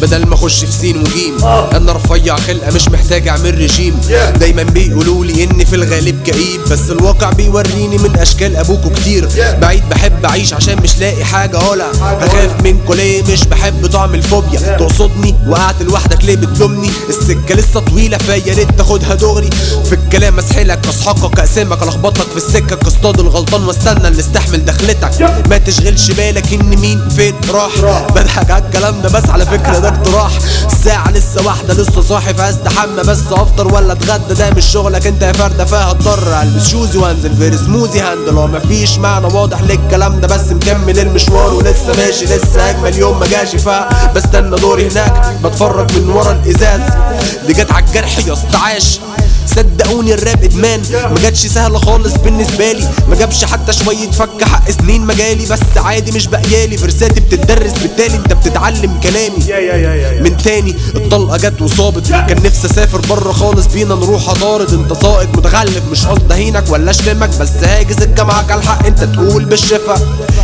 بدل 0.00 0.26
ما 0.26 0.34
اخش 0.34 0.64
في 0.64 0.72
سين 0.72 0.96
وجيم 0.96 1.44
أنا 1.76 1.92
رفيع 1.92 2.36
خلقة 2.36 2.72
مش 2.74 2.88
محتاج 2.88 3.28
اعمل 3.28 3.58
رجيم. 3.60 4.00
دايما 4.36 4.62
بيقولوا 4.62 5.24
لي 5.24 5.44
إني 5.44 5.64
في 5.64 5.76
الغالب 5.76 6.22
كئيب 6.22 6.60
بس 6.70 6.90
الواقع 6.90 7.30
بيوريني 7.30 7.98
من 7.98 8.16
أشكال 8.16 8.56
أبوكوا 8.56 8.90
كتير. 8.96 9.28
بعيد 9.60 9.82
بحب 9.90 10.24
أعيش 10.24 10.54
عشان 10.54 10.79
لاقي 11.00 11.24
حاجة 11.24 11.58
ولا 11.70 11.86
هخاف 12.02 12.62
منكوا 12.64 12.94
ليه 12.94 13.22
مش 13.22 13.44
بحب 13.44 13.86
طعم 13.86 14.14
الفوبيا. 14.14 14.76
تقصدني 14.76 15.34
وقعت 15.48 15.82
لوحدك 15.82 16.24
ليه 16.24 16.36
بتلومني؟ 16.36 16.90
السكة 17.08 17.54
لسه 17.54 17.80
طويلة 17.80 18.18
فيا 18.18 18.54
ريت 18.54 18.68
تاخدها 18.78 19.14
دغري؟ 19.14 19.50
في 19.84 19.92
الكلام 19.92 20.38
اسحلك 20.38 20.86
اسحقك 20.88 21.38
اقسمك 21.38 21.82
الخبطك 21.82 22.26
في 22.30 22.36
السكة. 22.36 22.78
اصطاد 22.88 23.20
الغلطان 23.20 23.64
واستنى 23.64 24.08
اللي 24.08 24.20
استحمل 24.20 24.64
دخلتك. 24.64 25.10
ما 25.50 25.58
تشغلش 25.58 26.10
بالك 26.10 26.52
إن 26.52 26.76
مين 26.78 27.08
فين 27.08 27.34
راح. 27.50 27.70
بضحك 28.14 28.50
على 28.50 28.64
الكلام 28.64 29.02
ده 29.02 29.08
بس 29.08 29.28
على 29.30 29.46
فكرة 29.46 29.78
ده 29.78 29.88
اقتراح. 29.88 30.38
الساعة 30.72 31.10
لسه 31.10 31.46
واحدة 31.46 31.74
لسه 31.74 32.00
صاحي 32.02 32.34
فاستحمى 32.34 33.02
بس 33.02 33.20
أفطر 33.32 33.74
ولا 33.74 33.92
أتغدى؟ 33.92 34.34
ده 34.34 34.50
مش 34.50 34.64
شغلك 34.64 35.06
أنت 35.06 35.22
يا 35.22 35.32
فردة 35.32 35.64
فهضطر 35.64 36.42
ألبس 36.42 36.68
شوزي 36.68 36.98
وأنزل 36.98 37.36
في 37.36 37.58
سموزي 37.58 38.00
هاندل 38.00 38.36
هو 38.38 38.46
مفيش 38.46 38.98
معنى 38.98 39.26
واضح 39.26 39.60
للكلام 39.62 40.20
ده 40.20 40.28
بس 40.28 40.48
مكمل 40.52 40.89
المشوار 40.98 41.54
ولسه 41.54 41.92
ماشي 41.96 42.24
لسه 42.24 42.70
أجمل 42.70 42.98
يوم 42.98 43.20
ما 43.20 43.26
جاشي 43.26 43.58
فبستنى 43.58 44.56
دوري 44.56 44.88
هناك 44.88 45.34
بتفرج 45.44 45.98
من 45.98 46.10
ورا 46.10 46.32
الإزاز. 46.32 46.80
دي 47.46 47.52
جت 47.52 47.72
على 47.72 47.84
الجرح 47.84 48.18
يا 48.26 48.32
اسطى 48.32 48.56
عاش. 48.56 49.00
صدقوني 49.60 50.14
الراب 50.14 50.44
ادمان 50.44 50.80
ما 50.92 51.20
جاتش 51.22 51.46
سهلة 51.46 51.78
خالص 51.78 52.14
بالنسبة 52.14 52.72
لي. 52.72 52.88
ما 53.08 53.16
جابش 53.16 53.44
حتى 53.44 53.72
شوية 53.72 54.10
فك 54.10 54.44
حق 54.44 54.70
سنين 54.70 55.06
مجالي 55.06 55.46
بس 55.46 55.60
عادي 55.76 56.12
مش 56.12 56.26
بقيالي 56.26 56.76
فرساتي 56.76 57.20
بتدرس 57.20 57.72
بالتالي. 57.72 58.16
انت 58.16 58.32
بتتعلم 58.32 59.00
كلامي. 59.02 59.36
من 60.20 60.36
تاني 60.36 60.76
الطلقة 60.96 61.36
جت 61.36 61.62
وصابت. 61.62 62.08
كان 62.08 62.42
نفسي 62.42 62.66
أسافر 62.66 63.00
بره 63.00 63.32
خالص. 63.32 63.66
بينا 63.66 63.94
نروح 63.94 64.28
اطارد 64.28 64.72
انت 64.72 64.92
ساقط 65.02 65.28
متغلف 65.36 65.82
مش 65.92 66.06
قصدي 66.06 66.34
اهينك 66.34 66.64
ولا 66.70 66.90
اشتمك 66.90 67.28
بس 67.40 67.64
هاجز 67.64 68.02
الجامعة 68.02 68.44
على 68.50 68.60
الحق 68.60 68.86
انت 68.86 69.04
تقول 69.04 69.44
بالشفا. 69.44 69.94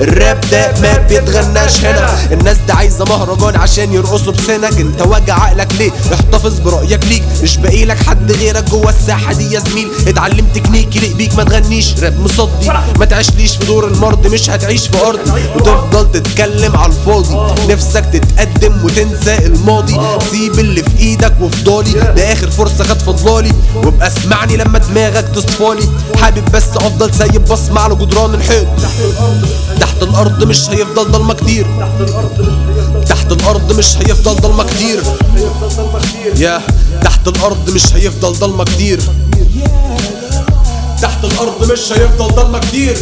الراب 0.00 0.40
ده 0.52 0.74
ما 0.82 0.98
بيتغناش 0.98 1.80
هنا. 1.80 2.32
الناس 2.32 2.56
ده 2.68 2.74
عايزة 2.74 3.04
مهرجان 3.04 3.56
عشان 3.56 3.92
يرقصوا 3.92 4.32
بسنك. 4.32 4.80
انت 4.80 5.02
واجع 5.02 5.34
عقلك 5.34 5.72
ليه؟ 5.78 5.90
احتفظ 6.14 6.58
برأيك 6.58 7.04
ليك. 7.04 7.22
مش 7.42 7.56
باقي 7.56 7.84
لك 7.84 7.98
حد 7.98 8.32
غيرك 8.32 8.70
جوه 8.70 8.90
الساحه 8.98 9.32
دي 9.32 9.54
يا 9.54 9.60
زميل 9.60 9.88
اتعلم 10.08 10.46
تكنيك 10.54 10.96
يليق 10.96 11.16
بيك 11.16 11.34
ما 11.34 11.44
تغنيش 11.44 11.94
راب 12.02 12.20
مصدي. 12.20 12.68
ما 12.98 13.04
تعيشليش 13.04 13.56
في 13.56 13.66
دور 13.66 13.88
المرض 13.88 14.26
مش 14.26 14.50
هتعيش 14.50 14.88
في 14.88 15.00
أرضي. 15.06 15.30
وتفضل 15.56 16.12
تتكلم 16.12 16.76
على 16.76 16.92
الفاضي 16.92 17.54
نفسك 17.72 18.04
تتقدم 18.12 18.84
وتنسى 18.84 19.38
الماضي. 19.46 19.96
سيب 20.30 20.58
اللي 20.58 20.82
في 20.82 20.98
إيدك 20.98 21.34
وفضالي 21.40 21.92
ده 21.92 22.32
آخر 22.32 22.50
فرصة 22.50 22.84
خد 22.84 22.98
فضلالي 23.02 23.52
وابقى 23.74 24.06
اسمعني 24.08 24.56
لما 24.56 24.78
دماغك 24.78 25.28
تصفالي 25.34 25.88
حابب 26.22 26.44
بس 26.52 26.68
أفضل 26.76 27.14
سايب 27.14 27.44
بصمة 27.44 27.80
على 27.80 27.94
جدران 27.94 28.34
الحيط. 28.34 28.66
تحت 29.80 30.02
الأرض 30.02 30.44
مش 30.44 30.70
هيفضل 30.70 31.10
ضلمة 31.10 31.34
كتير. 31.34 31.66
تحت 33.08 33.32
الأرض 33.32 33.72
مش 33.78 33.96
هيفضل 33.96 34.34
ضلمة 34.40 34.64
كتير. 34.64 35.00
يا 36.36 36.60
تحت 37.04 37.28
الأرض 37.28 37.70
مش 37.70 37.94
هيفضل 37.94 38.32
ضلمة 38.32 38.64
كتير. 38.64 39.00
تحت 41.02 41.24
الأرض 41.24 41.72
مش 41.72 41.92
هيفضل 41.92 42.34
ضلمة 42.34 42.58
كتير. 42.58 42.96